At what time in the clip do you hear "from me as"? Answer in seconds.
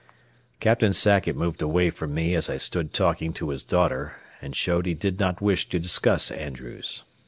1.91-2.49